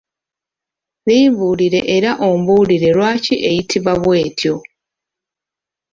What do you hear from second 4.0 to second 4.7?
bw’etyo?